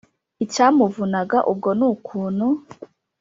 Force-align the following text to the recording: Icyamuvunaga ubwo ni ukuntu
Icyamuvunaga 0.43 1.37
ubwo 1.51 1.69
ni 1.77 1.85
ukuntu 1.91 2.47